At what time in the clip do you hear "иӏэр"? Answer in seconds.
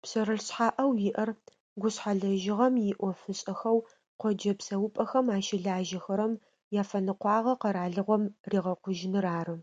1.08-1.30